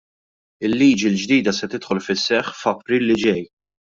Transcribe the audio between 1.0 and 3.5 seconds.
l-ġdida se tidħol fis-seħħ f'April li ġej.